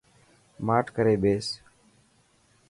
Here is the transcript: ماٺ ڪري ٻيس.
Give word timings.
ماٺ 0.67 0.85
ڪري 0.95 1.15
ٻيس. 1.23 1.47